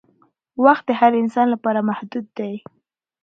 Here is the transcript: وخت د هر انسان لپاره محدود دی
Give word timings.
وخت 0.65 0.83
د 0.87 0.91
هر 0.99 1.11
انسان 1.21 1.47
لپاره 1.53 1.85
محدود 1.89 2.25
دی 2.37 2.53